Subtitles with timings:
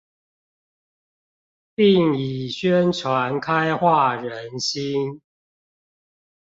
[1.75, 5.21] 並以宣傳開化人心